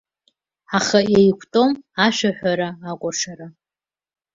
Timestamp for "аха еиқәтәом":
0.77-1.71